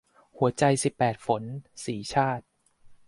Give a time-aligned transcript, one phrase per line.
[0.37, 1.43] หัวใจสิบแปดฝน-
[1.85, 2.45] สีชาติ